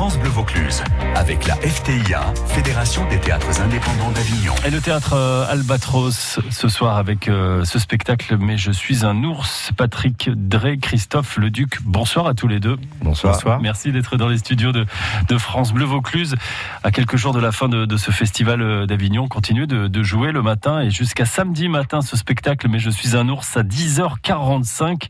France 0.00 0.18
Bleu 0.18 0.30
Vaucluse 0.30 0.82
avec 1.14 1.46
la 1.46 1.56
FTIA, 1.56 2.32
Fédération 2.46 3.06
des 3.10 3.20
théâtres 3.20 3.60
indépendants 3.60 4.10
d'Avignon. 4.12 4.54
Et 4.64 4.70
le 4.70 4.80
théâtre 4.80 5.12
euh, 5.12 5.44
Albatros 5.46 6.40
ce 6.48 6.68
soir 6.70 6.96
avec 6.96 7.28
euh, 7.28 7.66
ce 7.66 7.78
spectacle 7.78 8.38
Mais 8.40 8.56
je 8.56 8.70
suis 8.70 9.04
un 9.04 9.22
ours, 9.24 9.72
Patrick 9.76 10.30
Drey, 10.30 10.78
Christophe 10.78 11.36
Leduc. 11.36 11.82
Bonsoir 11.82 12.26
à 12.26 12.32
tous 12.32 12.48
les 12.48 12.60
deux. 12.60 12.78
Bonsoir. 13.02 13.60
Merci 13.60 13.92
d'être 13.92 14.16
dans 14.16 14.28
les 14.28 14.38
studios 14.38 14.72
de, 14.72 14.86
de, 15.28 15.36
France 15.36 15.74
Bleu 15.74 15.84
Vaucluse. 15.84 16.34
À 16.82 16.92
quelques 16.92 17.16
jours 17.16 17.34
de 17.34 17.40
la 17.40 17.52
fin 17.52 17.68
de, 17.68 17.84
de 17.84 17.96
ce 17.98 18.10
festival 18.10 18.62
euh, 18.62 18.86
d'Avignon, 18.86 19.28
continuez 19.28 19.66
de, 19.66 19.86
de, 19.86 20.02
jouer 20.02 20.32
le 20.32 20.40
matin 20.40 20.80
et 20.80 20.90
jusqu'à 20.90 21.26
samedi 21.26 21.68
matin 21.68 22.00
ce 22.00 22.16
spectacle 22.16 22.68
Mais 22.70 22.78
je 22.78 22.88
suis 22.88 23.16
un 23.18 23.28
ours 23.28 23.54
à 23.54 23.62
10h45. 23.62 25.08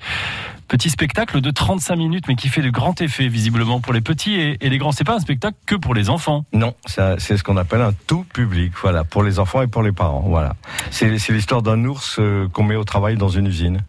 Petit 0.70 0.88
spectacle 0.88 1.40
de 1.40 1.50
35 1.50 1.96
minutes, 1.96 2.24
mais 2.28 2.36
qui 2.36 2.46
fait 2.46 2.62
de 2.62 2.70
grands 2.70 2.94
effets 3.00 3.26
visiblement 3.26 3.80
pour 3.80 3.92
les 3.92 4.00
petits 4.00 4.34
et, 4.34 4.56
les 4.60 4.78
grands. 4.78 4.92
C'est 4.92 5.02
pas 5.02 5.16
un 5.16 5.18
spectacle 5.18 5.56
que 5.66 5.74
pour 5.74 5.94
les 5.94 6.08
enfants. 6.08 6.44
Non, 6.52 6.74
c'est 6.86 7.18
ce 7.18 7.42
qu'on 7.42 7.56
appelle 7.56 7.80
un 7.80 7.92
tout 8.06 8.22
public. 8.22 8.72
Voilà, 8.80 9.02
pour 9.02 9.24
les 9.24 9.40
enfants 9.40 9.62
et 9.62 9.66
pour 9.66 9.82
les 9.82 9.90
parents. 9.90 10.22
Voilà, 10.28 10.54
c'est 10.92 11.08
l'histoire 11.08 11.62
d'un 11.62 11.84
ours 11.84 12.20
euh, 12.20 12.46
qu'on 12.52 12.62
met 12.62 12.76
au 12.76 12.84
travail 12.84 13.16
dans 13.16 13.28
une 13.28 13.48
usine 13.48 13.80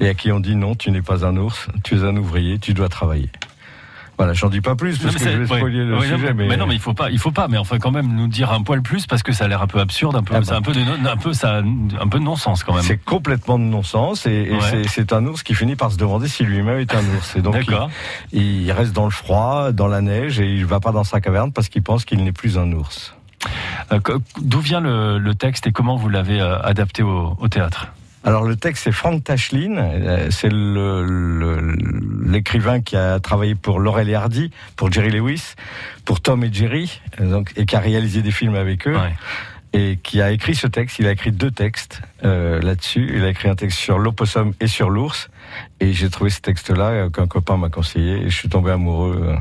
et 0.00 0.08
à 0.08 0.14
qui 0.14 0.32
on 0.32 0.40
dit 0.40 0.56
non, 0.56 0.74
tu 0.74 0.90
n'es 0.90 1.00
pas 1.00 1.24
un 1.24 1.36
ours, 1.36 1.68
tu 1.84 1.94
es 1.94 2.02
un 2.02 2.16
ouvrier, 2.16 2.58
tu 2.58 2.74
dois 2.74 2.88
travailler. 2.88 3.30
Voilà, 4.18 4.32
j'en 4.32 4.48
dis 4.48 4.60
pas 4.60 4.74
plus 4.74 4.98
parce 4.98 5.14
que 5.14 5.24
je 5.24 5.38
vais 5.38 5.46
spoiler 5.46 5.84
le 5.84 6.00
sujet. 6.00 6.32
Mais... 6.32 6.46
mais... 6.46 6.56
non, 6.56 6.66
mais 6.66 6.74
il 6.74 6.80
faut 6.80 6.94
pas, 6.94 7.10
il 7.10 7.18
faut 7.18 7.32
pas. 7.32 7.48
Mais 7.48 7.58
enfin, 7.58 7.78
quand 7.78 7.90
même, 7.90 8.14
nous 8.14 8.28
dire 8.28 8.52
un 8.52 8.62
poil 8.62 8.80
plus 8.82 9.06
parce 9.06 9.22
que 9.22 9.32
ça 9.32 9.44
a 9.44 9.48
l'air 9.48 9.62
un 9.62 9.66
peu 9.66 9.78
absurde, 9.78 10.16
un 10.16 10.22
peu, 10.22 10.34
ah 10.34 10.54
un 10.54 10.62
peu 10.62 10.72
de, 10.72 10.80
un 11.06 11.16
peu, 11.16 11.32
ça, 11.32 11.58
un 11.58 12.08
peu 12.08 12.18
de 12.18 12.24
non-sens 12.24 12.64
quand 12.64 12.74
même. 12.74 12.82
C'est 12.82 13.02
complètement 13.02 13.58
de 13.58 13.64
non-sens 13.64 14.26
et, 14.26 14.48
et 14.50 14.52
ouais. 14.52 14.82
c'est 14.88 15.12
un 15.12 15.26
ours 15.26 15.42
qui 15.42 15.54
finit 15.54 15.76
par 15.76 15.92
se 15.92 15.98
demander 15.98 16.28
si 16.28 16.44
lui-même 16.44 16.78
est 16.78 16.94
un 16.94 17.04
ours. 17.16 17.36
Et 17.36 17.42
donc, 17.42 17.56
il, 18.32 18.62
il, 18.62 18.72
reste 18.72 18.92
dans 18.92 19.04
le 19.04 19.10
froid, 19.10 19.72
dans 19.72 19.88
la 19.88 20.00
neige 20.00 20.40
et 20.40 20.50
il 20.50 20.64
va 20.64 20.80
pas 20.80 20.92
dans 20.92 21.04
sa 21.04 21.20
caverne 21.20 21.52
parce 21.52 21.68
qu'il 21.68 21.82
pense 21.82 22.04
qu'il 22.04 22.24
n'est 22.24 22.32
plus 22.32 22.58
un 22.58 22.72
ours. 22.72 23.14
Euh, 23.92 24.00
D'où 24.40 24.60
vient 24.60 24.80
le, 24.80 25.18
le, 25.18 25.34
texte 25.34 25.66
et 25.66 25.72
comment 25.72 25.96
vous 25.96 26.08
l'avez 26.08 26.40
euh, 26.40 26.58
adapté 26.62 27.02
au, 27.02 27.36
au 27.38 27.48
théâtre? 27.48 27.88
Alors 28.26 28.42
le 28.42 28.56
texte 28.56 28.84
c'est 28.84 28.92
Frank 28.92 29.22
Tashlin, 29.22 30.30
c'est 30.30 30.50
l'écrivain 30.50 32.72
le, 32.72 32.78
le, 32.78 32.82
qui 32.82 32.96
a 32.96 33.20
travaillé 33.20 33.54
pour 33.54 33.78
Laurel 33.78 34.08
et 34.08 34.14
Hardy, 34.14 34.50
pour 34.74 34.90
Jerry 34.90 35.10
Lewis, 35.10 35.54
pour 36.04 36.20
Tom 36.20 36.42
et 36.42 36.52
Jerry, 36.52 37.00
donc, 37.20 37.52
et 37.56 37.66
qui 37.66 37.76
a 37.76 37.78
réalisé 37.78 38.22
des 38.22 38.32
films 38.32 38.56
avec 38.56 38.88
eux. 38.88 38.96
Ouais. 38.96 39.14
Et 39.72 39.98
qui 40.02 40.22
a 40.22 40.32
écrit 40.32 40.54
ce 40.54 40.66
texte, 40.66 40.98
il 40.98 41.06
a 41.06 41.12
écrit 41.12 41.32
deux 41.32 41.50
textes 41.50 42.00
euh, 42.24 42.62
là-dessus. 42.62 43.12
Il 43.14 43.22
a 43.24 43.28
écrit 43.28 43.48
un 43.48 43.54
texte 43.54 43.78
sur 43.78 43.98
l'opossum 43.98 44.54
et 44.58 44.68
sur 44.68 44.90
l'ours. 44.90 45.28
Et 45.80 45.92
j'ai 45.92 46.08
trouvé 46.08 46.30
ce 46.30 46.40
texte-là 46.40 47.10
qu'un 47.10 47.26
copain 47.26 47.58
m'a 47.58 47.68
conseillé 47.68 48.22
et 48.22 48.30
je 48.30 48.34
suis 48.34 48.48
tombé 48.48 48.70
amoureux 48.70 49.36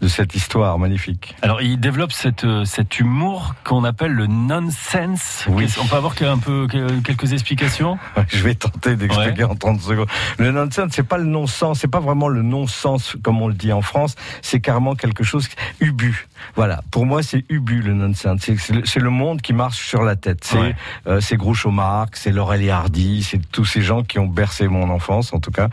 de 0.00 0.08
cette 0.08 0.34
histoire 0.34 0.78
magnifique. 0.78 1.36
Alors, 1.42 1.60
il 1.62 1.78
développe 1.78 2.12
cette, 2.12 2.46
cet 2.64 2.98
humour 2.98 3.54
qu'on 3.64 3.84
appelle 3.84 4.12
le 4.12 4.26
nonsense. 4.26 5.44
Oui. 5.48 5.66
On 5.80 5.86
peut 5.86 5.96
avoir 5.96 6.14
un 6.22 6.38
peu 6.38 6.66
quelques 7.04 7.32
explications? 7.32 7.98
Je 8.28 8.42
vais 8.42 8.54
tenter 8.54 8.96
d'expliquer 8.96 9.44
ouais. 9.44 9.50
en 9.50 9.54
30 9.54 9.80
secondes. 9.80 10.08
Le 10.38 10.50
nonsense, 10.52 10.92
c'est 10.92 11.06
pas 11.06 11.18
le 11.18 11.24
non-sens, 11.24 11.80
c'est 11.80 11.88
pas 11.88 12.00
vraiment 12.00 12.28
le 12.28 12.42
non-sens 12.42 13.16
comme 13.22 13.42
on 13.42 13.48
le 13.48 13.54
dit 13.54 13.72
en 13.72 13.82
France, 13.82 14.14
c'est 14.42 14.60
carrément 14.60 14.94
quelque 14.94 15.24
chose 15.24 15.48
ubu. 15.80 16.28
Voilà, 16.54 16.82
pour 16.90 17.06
moi, 17.06 17.22
c'est 17.22 17.44
ubu 17.48 17.80
le 17.80 17.94
nonsense. 17.94 18.48
C'est 18.84 19.00
le 19.00 19.10
monde 19.10 19.40
qui 19.40 19.52
marche 19.52 19.86
sur 19.86 20.02
la 20.02 20.16
tête. 20.16 20.44
C'est 20.44 20.58
ouais. 20.58 20.74
euh, 21.06 21.20
Groucho 21.32 21.70
Marx, 21.70 22.22
c'est 22.22 22.32
Laurel 22.32 22.62
et 22.62 22.70
Hardy, 22.70 23.22
c'est 23.22 23.40
tous 23.50 23.64
ces 23.64 23.82
gens 23.82 24.02
qui 24.02 24.18
ont 24.18 24.26
bercé 24.26 24.68
mon 24.68 24.90
enfance, 24.90 25.32
en 25.32 25.40
tout 25.40 25.50
cas. 25.50 25.68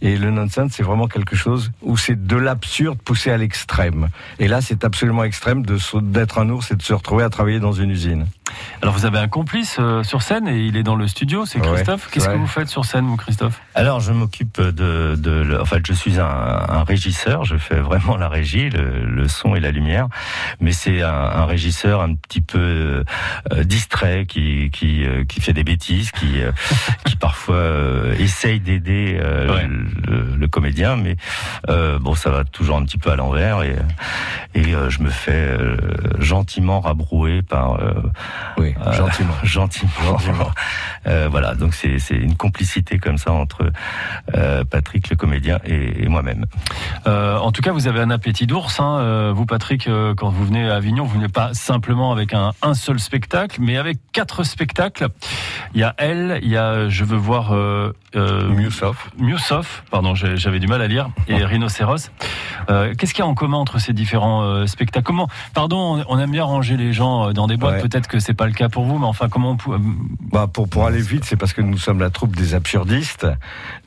Et 0.00 0.16
le 0.16 0.30
nonsense, 0.30 0.72
c'est 0.72 0.82
vraiment 0.82 1.06
quelque 1.06 1.36
chose 1.36 1.70
où 1.82 1.96
c'est 1.96 2.26
de 2.26 2.36
l'absurde 2.36 2.98
poussé 2.98 3.30
à 3.30 3.36
l'extrême 3.36 3.52
extrême. 3.52 4.08
Et 4.38 4.48
là, 4.48 4.60
c'est 4.60 4.82
absolument 4.82 5.24
extrême 5.24 5.64
d'être 5.64 6.38
un 6.38 6.48
ours 6.48 6.70
et 6.72 6.76
de 6.76 6.82
se 6.82 6.94
retrouver 6.94 7.22
à 7.22 7.28
travailler 7.28 7.60
dans 7.60 7.72
une 7.72 7.90
usine. 7.90 8.26
Alors 8.82 8.94
vous 8.94 9.06
avez 9.06 9.18
un 9.18 9.28
complice 9.28 9.76
euh, 9.78 10.02
sur 10.02 10.22
scène 10.22 10.48
et 10.48 10.58
il 10.58 10.76
est 10.76 10.82
dans 10.82 10.96
le 10.96 11.06
studio, 11.06 11.46
c'est 11.46 11.60
Christophe. 11.60 12.06
Ouais, 12.06 12.12
Qu'est-ce 12.12 12.28
que 12.28 12.36
vous 12.36 12.48
faites 12.48 12.68
sur 12.68 12.84
scène, 12.84 13.06
vous, 13.06 13.16
Christophe? 13.16 13.60
Alors 13.76 14.00
je 14.00 14.12
m'occupe 14.12 14.60
de, 14.60 15.14
de, 15.16 15.56
en 15.56 15.64
fait, 15.64 15.86
je 15.86 15.92
suis 15.92 16.18
un, 16.18 16.24
un, 16.24 16.82
régisseur. 16.82 17.44
Je 17.44 17.56
fais 17.56 17.76
vraiment 17.76 18.16
la 18.16 18.28
régie, 18.28 18.70
le, 18.70 19.04
le 19.04 19.28
son 19.28 19.54
et 19.54 19.60
la 19.60 19.70
lumière. 19.70 20.08
Mais 20.58 20.72
c'est 20.72 21.00
un, 21.00 21.12
un, 21.12 21.44
régisseur 21.46 22.02
un 22.02 22.14
petit 22.16 22.40
peu 22.40 23.04
euh, 23.52 23.64
distrait, 23.64 24.26
qui 24.26 24.70
qui, 24.70 25.06
euh, 25.06 25.24
qui 25.24 25.40
fait 25.40 25.52
des 25.52 25.64
bêtises, 25.64 26.10
qui 26.10 26.42
euh, 26.42 26.50
qui 27.04 27.14
parfois 27.14 27.54
euh, 27.54 28.14
essaye 28.18 28.58
d'aider 28.58 29.16
ouais. 29.22 29.68
le, 29.68 30.36
le, 30.36 30.48
comédien, 30.48 30.96
mais 30.96 31.16
bon, 32.00 32.14
ça 32.14 32.30
va 32.30 32.42
toujours 32.42 32.78
un 32.78 32.84
petit 32.84 32.98
peu 32.98 33.10
à 33.10 33.16
l'envers 33.16 33.62
et 33.62 33.76
et 34.54 34.64
je 34.88 35.02
me 35.02 35.08
fais 35.08 35.56
gentiment 36.18 36.80
rabrouer 36.80 37.42
par 37.42 37.78
oui, 38.58 38.71
gentiment. 38.92 39.34
Euh, 39.42 39.42
gentiment. 39.46 39.92
gentiment. 40.04 40.50
Euh, 41.06 41.28
voilà, 41.30 41.54
donc 41.54 41.74
c'est 41.74 41.98
une 42.10 42.36
complicité 42.36 42.98
comme 42.98 43.18
ça 43.18 43.32
entre 43.32 43.70
euh, 44.34 44.64
Patrick, 44.64 45.10
le 45.10 45.16
comédien, 45.16 45.58
et, 45.64 46.04
et 46.04 46.08
moi-même. 46.08 46.46
Euh, 47.06 47.36
en 47.38 47.50
tout 47.52 47.62
cas, 47.62 47.72
vous 47.72 47.88
avez 47.88 48.00
un 48.00 48.10
appétit 48.10 48.46
d'ours. 48.46 48.78
Hein. 48.80 48.98
Euh, 48.98 49.32
vous, 49.34 49.46
Patrick, 49.46 49.88
quand 50.16 50.30
vous 50.30 50.44
venez 50.44 50.68
à 50.68 50.76
Avignon, 50.76 51.04
vous 51.04 51.14
venez 51.14 51.28
pas 51.28 51.54
simplement 51.54 52.12
avec 52.12 52.34
un, 52.34 52.52
un, 52.62 52.74
seul 52.74 53.00
spectacle, 53.00 53.58
mais 53.60 53.76
avec 53.76 53.98
quatre 54.12 54.44
spectacles. 54.44 55.08
Il 55.74 55.80
y 55.80 55.84
a 55.84 55.94
Elle, 55.98 56.40
il 56.42 56.48
y 56.48 56.56
a 56.56 56.88
Je 56.88 57.04
veux 57.04 57.16
voir... 57.16 57.54
Euh, 57.54 57.92
Miusov. 58.14 59.10
Miusov, 59.18 59.82
pardon, 59.90 60.14
j'avais 60.14 60.60
du 60.60 60.66
mal 60.66 60.82
à 60.82 60.86
lire, 60.86 61.08
et 61.28 61.44
Rhinocéros. 61.46 62.10
Qu'est-ce 62.68 63.14
qu'il 63.14 63.24
y 63.24 63.26
a 63.26 63.26
en 63.26 63.34
commun 63.34 63.56
entre 63.56 63.78
ces 63.78 63.94
différents 63.94 64.66
spectacles? 64.66 65.06
Comment, 65.06 65.28
Pardon, 65.54 66.04
on 66.06 66.18
aime 66.18 66.30
bien 66.30 66.44
ranger 66.44 66.76
les 66.76 66.92
gens 66.92 67.32
dans 67.32 67.46
des 67.46 67.56
boîtes, 67.56 67.76
ouais. 67.76 67.88
peut-être 67.88 68.08
que 68.08 68.18
c'est 68.18 68.34
pas 68.34 68.46
le 68.46 68.52
cas 68.52 68.68
pour 68.68 68.84
vous, 68.84 68.98
mais 68.98 69.06
enfin, 69.06 69.30
comment 69.30 69.52
on 69.52 69.56
peut... 69.56 69.78
Bah, 70.30 70.46
pour, 70.46 70.68
pour 70.68 70.84
aller 70.84 71.00
vite, 71.00 71.24
c'est 71.24 71.36
parce 71.36 71.54
que 71.54 71.62
nous 71.62 71.78
sommes 71.78 72.00
la 72.00 72.10
troupe 72.10 72.36
des 72.36 72.54
absurdistes 72.54 73.26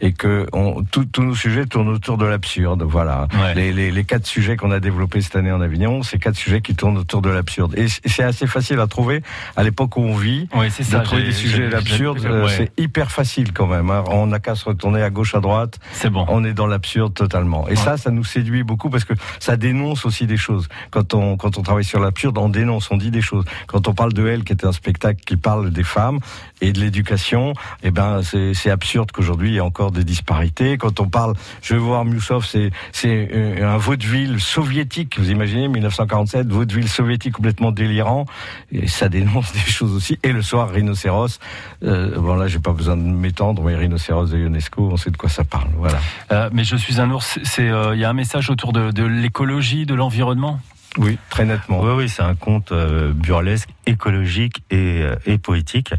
et 0.02 0.12
que 0.12 0.48
tous 0.92 1.22
nos 1.22 1.36
sujets 1.36 1.68
tournent 1.68 1.90
autour 1.90 2.18
de 2.18 2.26
l'absurde. 2.26 2.82
Voilà. 2.82 3.05
Ouais. 3.06 3.56
Les, 3.56 3.74
les, 3.74 3.92
les, 3.92 4.04
quatre 4.04 4.26
sujets 4.26 4.58
qu'on 4.58 4.72
a 4.72 4.80
développés 4.80 5.22
cette 5.22 5.36
année 5.36 5.52
en 5.52 5.62
Avignon, 5.62 6.04
c'est 6.04 6.20
quatre 6.20 6.36
sujets 6.36 6.62
qui 6.62 6.76
tournent 6.76 6.98
autour 6.98 7.22
de 7.22 7.30
l'absurde. 7.30 7.74
Et 7.78 7.88
c'est 7.88 8.24
assez 8.24 8.48
facile 8.48 8.80
à 8.80 8.88
trouver 8.88 9.22
à 9.56 9.64
l'époque 9.64 9.98
où 9.98 10.02
on 10.02 10.16
vit. 10.16 10.48
Oui, 10.56 10.68
c'est 10.72 10.84
ça. 10.84 11.00
De 11.00 11.04
trouver 11.04 11.24
des 11.24 11.32
sujets 11.32 11.70
l'absurde, 11.70 12.20
ouais. 12.20 12.50
c'est 12.50 12.72
hyper 12.78 13.12
facile 13.12 13.54
quand 13.54 13.68
même. 13.68 13.90
Hein. 13.90 14.04
On 14.08 14.28
n'a 14.28 14.40
qu'à 14.40 14.56
se 14.56 14.66
retourner 14.66 15.02
à 15.02 15.10
gauche, 15.10 15.36
à 15.36 15.40
droite. 15.40 15.80
C'est 15.94 16.10
bon. 16.10 16.26
On 16.30 16.44
est 16.44 16.54
dans 16.54 16.68
l'absurde 16.68 17.14
totalement. 17.14 17.68
Et 17.68 17.72
ouais. 17.72 17.76
ça, 17.76 17.98
ça 17.98 18.12
nous 18.12 18.24
séduit 18.24 18.64
beaucoup 18.64 18.90
parce 18.90 19.06
que 19.06 19.14
ça 19.40 19.58
dénonce 19.58 20.06
aussi 20.06 20.28
des 20.28 20.38
choses. 20.38 20.68
Quand 20.92 21.14
on, 21.14 21.38
quand 21.38 21.58
on 21.58 21.62
travaille 21.62 21.84
sur 21.84 22.00
l'absurde, 22.00 22.38
on 22.38 22.50
dénonce, 22.50 22.90
on 22.92 22.98
dit 22.98 23.12
des 23.12 23.22
choses. 23.22 23.46
Quand 23.68 23.88
on 23.88 23.94
parle 23.94 24.14
de 24.14 24.28
Elle, 24.28 24.44
qui 24.44 24.54
est 24.54 24.66
un 24.66 24.72
spectacle 24.72 25.22
qui 25.26 25.38
parle 25.38 25.72
des 25.72 25.84
femmes 25.84 26.20
et 26.62 26.72
de 26.72 26.80
l'éducation, 26.80 27.54
eh 27.84 27.92
ben 27.92 28.22
c'est 28.24 28.70
absurde 28.70 29.12
qu'aujourd'hui 29.12 29.50
il 29.50 29.54
y 29.56 29.58
ait 29.58 29.62
encore 29.62 29.92
des 29.92 30.04
disparités. 30.04 30.78
Quand 30.78 31.00
on 31.00 31.08
parle, 31.08 31.34
je 31.62 31.74
vais 31.74 31.80
voir 31.80 32.06
Miusov, 32.06 32.46
c'est 32.46 32.72
c'est 32.96 33.62
un 33.62 33.76
vaudeville 33.76 34.40
soviétique. 34.40 35.20
Vous 35.20 35.30
imaginez 35.30 35.68
1947, 35.68 36.48
vaudeville 36.48 36.88
soviétique 36.88 37.34
complètement 37.34 37.74
délirant. 37.74 38.26
Et 38.72 38.88
ça 38.88 39.10
dénonce 39.10 39.52
des 39.52 39.60
choses 39.60 39.94
aussi. 39.94 40.18
Et 40.24 40.32
le 40.32 40.42
soir, 40.42 40.70
rhinocéros. 40.70 41.40
Euh, 41.84 42.18
bon 42.18 42.36
là, 42.36 42.48
j'ai 42.48 42.60
pas 42.60 42.72
besoin 42.72 42.96
de 42.96 43.02
m'étendre, 43.02 43.62
mais 43.64 43.76
rhinocéros 43.76 44.28
de 44.28 44.38
Ionesco, 44.38 44.92
on 44.94 44.96
sait 44.96 45.12
de 45.12 45.18
quoi 45.18 45.28
ça 45.28 45.44
parle. 45.44 45.68
Voilà. 45.78 46.00
Euh, 46.32 46.50
mais 46.54 46.64
je 46.64 46.78
suis 46.78 47.02
un 47.02 47.12
ours. 47.12 47.38
Il 47.58 47.66
euh, 47.66 47.98
y 47.98 48.06
a 48.06 48.10
un 48.10 48.14
message 48.14 48.50
autour 48.50 48.72
de 48.72 49.04
l'écologie, 49.04 49.86
de 49.86 49.94
l'environnement? 49.94 50.62
Oui, 50.98 51.18
très 51.30 51.46
nettement. 51.46 51.82
Oui, 51.82 51.92
oui, 51.96 52.10
c'est 52.10 52.22
un 52.22 52.36
conte 52.36 52.72
euh, 52.72 53.12
burlesque, 53.14 53.70
écologique 53.86 54.64
et, 54.72 55.02
euh, 55.02 55.16
et 55.26 55.38
poétique. 55.38 55.94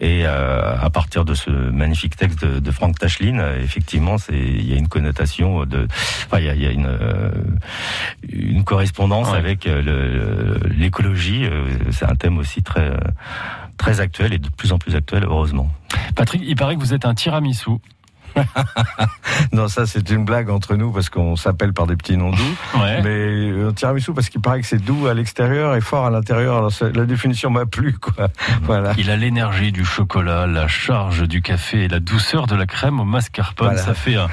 Et 0.00 0.22
euh, 0.24 0.76
à 0.80 0.88
partir 0.88 1.24
de 1.24 1.34
ce 1.34 1.50
magnifique 1.50 2.16
texte 2.16 2.44
de, 2.44 2.58
de 2.58 2.70
Frank 2.70 2.98
Tashlin, 2.98 3.38
euh, 3.38 3.62
effectivement, 3.62 4.16
c'est 4.16 4.38
il 4.38 4.68
y 4.68 4.72
a 4.72 4.76
une 4.76 4.88
connotation 4.88 5.66
de, 5.66 5.86
enfin, 6.26 6.38
il 6.38 6.46
y 6.46 6.48
a, 6.48 6.54
y 6.54 6.66
a 6.66 6.70
une 6.70 6.86
euh, 6.86 7.30
une 8.28 8.64
correspondance 8.64 9.30
ouais. 9.30 9.38
avec 9.38 9.68
l'écologie. 10.70 11.44
C'est 11.90 12.06
un 12.06 12.14
thème 12.14 12.38
aussi 12.38 12.62
très 12.62 12.92
très 13.76 14.00
actuel 14.00 14.32
et 14.32 14.38
de 14.38 14.48
plus 14.48 14.72
en 14.72 14.78
plus 14.78 14.94
actuel, 14.94 15.24
heureusement. 15.24 15.70
Patrick, 16.14 16.42
il 16.44 16.56
paraît 16.56 16.76
que 16.76 16.80
vous 16.80 16.94
êtes 16.94 17.04
un 17.04 17.14
tiramisu. 17.14 17.72
non, 19.52 19.68
ça 19.68 19.86
c'est 19.86 20.10
une 20.10 20.24
blague 20.24 20.50
entre 20.50 20.76
nous 20.76 20.90
parce 20.92 21.08
qu'on 21.08 21.36
s'appelle 21.36 21.72
par 21.72 21.86
des 21.86 21.96
petits 21.96 22.16
noms 22.16 22.30
doux. 22.30 22.56
Ouais. 22.80 23.02
Mais 23.02 23.68
un 23.68 23.72
tiramisu 23.72 24.12
parce 24.12 24.28
qu'il 24.28 24.40
paraît 24.40 24.60
que 24.60 24.66
c'est 24.66 24.82
doux 24.82 25.06
à 25.06 25.14
l'extérieur 25.14 25.74
et 25.74 25.80
fort 25.80 26.06
à 26.06 26.10
l'intérieur. 26.10 26.56
Alors 26.56 26.72
la 26.94 27.04
définition 27.04 27.50
m'a 27.50 27.66
plu, 27.66 27.94
quoi. 27.94 28.28
Voilà. 28.62 28.92
Il 28.96 29.10
a 29.10 29.16
l'énergie 29.16 29.72
du 29.72 29.84
chocolat, 29.84 30.46
la 30.46 30.68
charge 30.68 31.26
du 31.26 31.42
café 31.42 31.84
et 31.84 31.88
la 31.88 32.00
douceur 32.00 32.46
de 32.46 32.54
la 32.54 32.66
crème 32.66 33.00
au 33.00 33.04
mascarpone. 33.04 33.68
Voilà. 33.68 33.82
Ça 33.82 33.94
fait 33.94 34.16
un, 34.16 34.28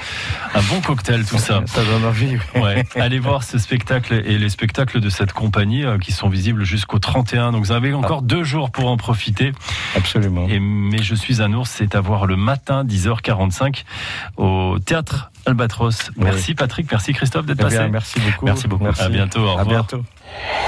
un, 0.53 0.61
bon 0.69 0.81
cocktail, 0.81 1.25
tout 1.25 1.37
ça. 1.37 1.61
Ça 1.65 1.83
donne 1.83 2.05
envie. 2.05 2.37
Ouais. 2.55 2.85
Allez 2.95 3.19
voir 3.19 3.43
ce 3.43 3.57
spectacle 3.57 4.13
et 4.13 4.37
les 4.37 4.49
spectacles 4.49 4.99
de 4.99 5.09
cette 5.09 5.33
compagnie 5.33 5.83
euh, 5.83 5.97
qui 5.97 6.11
sont 6.11 6.29
visibles 6.29 6.63
jusqu'au 6.63 6.99
31. 6.99 7.51
Donc 7.51 7.65
vous 7.65 7.71
avez 7.71 7.93
encore 7.93 8.19
ah. 8.21 8.25
deux 8.25 8.43
jours 8.43 8.71
pour 8.71 8.89
en 8.89 8.97
profiter. 8.97 9.51
Absolument. 9.95 10.47
Et 10.47 10.59
mais 10.59 11.01
je 11.01 11.15
suis 11.15 11.41
un 11.41 11.53
ours, 11.53 11.69
c'est 11.69 11.95
à 11.95 12.01
voir 12.01 12.25
le 12.25 12.35
matin 12.35 12.83
10h45 12.83 13.83
au 14.37 14.77
théâtre 14.83 15.31
Albatros. 15.45 16.09
Oui. 16.17 16.23
Merci 16.25 16.53
Patrick, 16.55 16.91
merci 16.91 17.13
Christophe 17.13 17.45
d'être 17.45 17.59
Eh 17.59 17.63
passé. 17.63 17.87
merci 17.89 18.19
beaucoup. 18.19 18.45
Merci 18.45 18.67
beaucoup. 18.67 18.87
À 18.87 19.09
bientôt, 19.09 19.41
au 19.41 19.47
À 19.57 19.63
revoir. 19.63 19.65
bientôt. 19.65 20.03